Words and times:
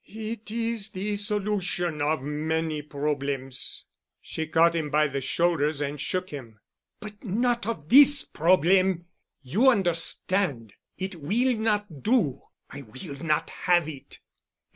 "It 0.07 0.49
is 0.49 0.89
the 0.93 1.15
solution 1.15 2.01
of 2.01 2.23
many 2.23 2.81
problems." 2.81 3.85
She 4.19 4.47
caught 4.47 4.75
him 4.75 4.89
by 4.89 5.07
the 5.07 5.21
shoulders 5.21 5.79
and 5.79 6.01
shook 6.01 6.31
him. 6.31 6.59
"But 6.99 7.23
not 7.23 7.67
of 7.67 7.87
this 7.87 8.23
problem. 8.23 9.05
You 9.43 9.69
understand. 9.69 10.73
It 10.97 11.17
will 11.17 11.55
not 11.55 12.01
do. 12.01 12.41
I 12.71 12.81
will 12.81 13.23
not 13.23 13.51
have 13.51 13.87
it." 13.87 14.17